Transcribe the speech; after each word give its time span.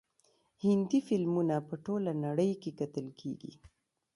هندي 0.63 0.99
فلمونه 1.07 1.55
په 1.69 1.75
ټوله 1.85 2.11
نړۍ 2.25 2.51
کې 2.61 2.71
کتل 2.79 3.07
کیږي. 3.21 3.53